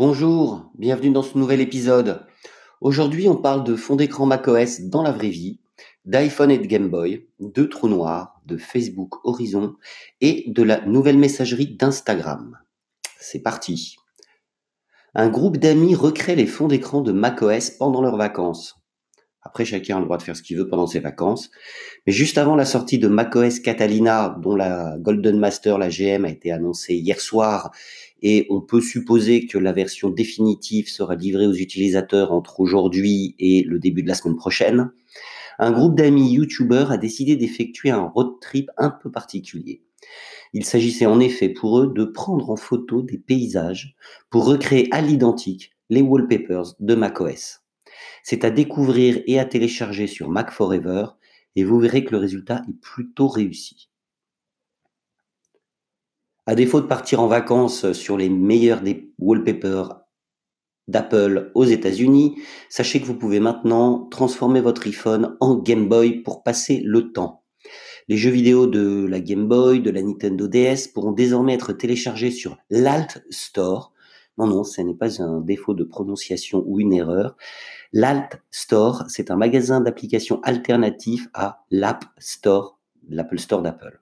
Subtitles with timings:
[0.00, 2.24] Bonjour, bienvenue dans ce nouvel épisode.
[2.80, 5.58] Aujourd'hui, on parle de fond d'écran macOS dans la vraie vie,
[6.04, 9.74] d'iPhone et de Game Boy, de trous noirs, de Facebook Horizon
[10.20, 12.56] et de la nouvelle messagerie d'Instagram.
[13.18, 13.96] C'est parti.
[15.16, 18.76] Un groupe d'amis recrée les fonds d'écran de macOS pendant leurs vacances.
[19.42, 21.50] Après, chacun a le droit de faire ce qu'il veut pendant ses vacances.
[22.06, 26.28] Mais juste avant la sortie de macOS Catalina, dont la Golden Master, la GM, a
[26.28, 27.72] été annoncée hier soir,
[28.22, 33.62] et on peut supposer que la version définitive sera livrée aux utilisateurs entre aujourd'hui et
[33.62, 34.90] le début de la semaine prochaine,
[35.58, 39.82] un groupe d'amis YouTubers a décidé d'effectuer un road trip un peu particulier.
[40.52, 43.96] Il s'agissait en effet pour eux de prendre en photo des paysages
[44.30, 47.60] pour recréer à l'identique les wallpapers de macOS.
[48.22, 51.06] C'est à découvrir et à télécharger sur Mac Forever
[51.56, 53.90] et vous verrez que le résultat est plutôt réussi.
[56.48, 60.00] À défaut de partir en vacances sur les meilleurs des wallpapers
[60.86, 66.42] d'Apple aux États-Unis, sachez que vous pouvez maintenant transformer votre iPhone en Game Boy pour
[66.42, 67.44] passer le temps.
[68.08, 72.30] Les jeux vidéo de la Game Boy, de la Nintendo DS pourront désormais être téléchargés
[72.30, 73.92] sur l'Alt Store.
[74.38, 77.36] Non, non, ce n'est pas un défaut de prononciation ou une erreur.
[77.92, 82.78] L'Alt Store, c'est un magasin d'applications alternatif à l'App Store,
[83.10, 84.00] l'Apple Store d'Apple.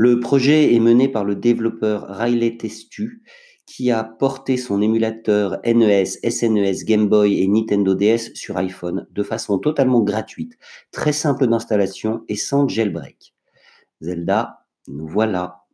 [0.00, 3.24] Le projet est mené par le développeur Riley Testu,
[3.66, 9.22] qui a porté son émulateur NES, SNES, Game Boy et Nintendo DS sur iPhone de
[9.24, 10.56] façon totalement gratuite,
[10.92, 13.34] très simple d'installation et sans jailbreak.
[14.00, 15.64] Zelda, nous voilà.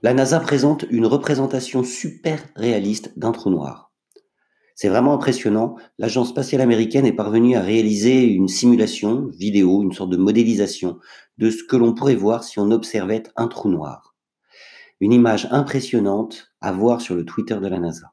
[0.00, 3.91] La NASA présente une représentation super réaliste d'un trou noir.
[4.74, 5.76] C'est vraiment impressionnant.
[5.98, 10.98] L'agence spatiale américaine est parvenue à réaliser une simulation vidéo, une sorte de modélisation
[11.38, 14.14] de ce que l'on pourrait voir si on observait un trou noir.
[15.00, 18.12] Une image impressionnante à voir sur le Twitter de la NASA.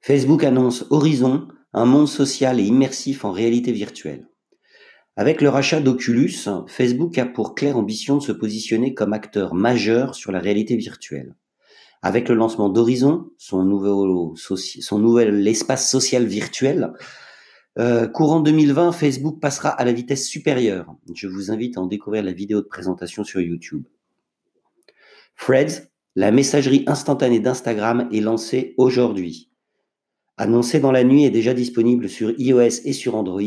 [0.00, 4.28] Facebook annonce Horizon, un monde social et immersif en réalité virtuelle.
[5.16, 10.14] Avec le rachat d'Oculus, Facebook a pour claire ambition de se positionner comme acteur majeur
[10.14, 11.34] sur la réalité virtuelle.
[12.02, 16.92] Avec le lancement d'Horizon, son, nouvel espace social virtuel,
[17.78, 20.94] euh, courant 2020, Facebook passera à la vitesse supérieure.
[21.14, 23.84] Je vous invite à en découvrir la vidéo de présentation sur YouTube.
[25.36, 29.50] Threads, la messagerie instantanée d'Instagram, est lancée aujourd'hui.
[30.38, 33.42] Annoncée dans la nuit et déjà disponible sur iOS et sur Android,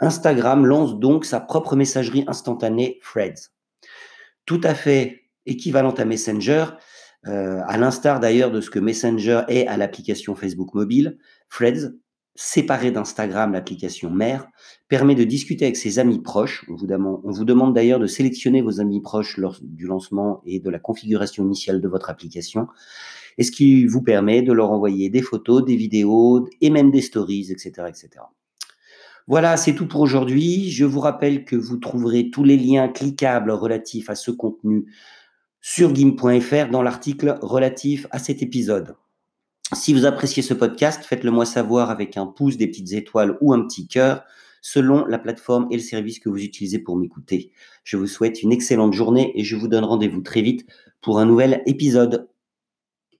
[0.00, 3.50] Instagram lance donc sa propre messagerie instantanée Threads.
[4.46, 6.66] Tout à fait équivalente à Messenger,
[7.26, 11.18] euh, à l'instar d'ailleurs de ce que Messenger est à l'application Facebook mobile,
[11.50, 11.92] Threads
[12.34, 14.46] séparé d'Instagram, l'application mère,
[14.88, 16.64] permet de discuter avec ses amis proches.
[16.68, 20.78] On vous demande, d'ailleurs de sélectionner vos amis proches lors du lancement et de la
[20.78, 22.68] configuration initiale de votre application,
[23.38, 27.00] et ce qui vous permet de leur envoyer des photos, des vidéos et même des
[27.00, 27.88] stories, etc.
[27.88, 28.08] etc.
[29.28, 30.70] Voilà, c'est tout pour aujourd'hui.
[30.70, 34.86] Je vous rappelle que vous trouverez tous les liens cliquables relatifs à ce contenu
[35.62, 38.96] sur gim.fr dans l'article relatif à cet épisode.
[39.74, 43.54] Si vous appréciez ce podcast, faites-le moi savoir avec un pouce, des petites étoiles ou
[43.54, 44.24] un petit cœur,
[44.60, 47.52] selon la plateforme et le service que vous utilisez pour m'écouter.
[47.84, 50.66] Je vous souhaite une excellente journée et je vous donne rendez-vous très vite
[51.00, 52.28] pour un nouvel épisode.